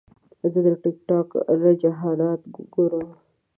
[0.51, 1.29] زه د ټک ټاک
[1.61, 2.41] رجحانات
[2.73, 3.09] ګورم.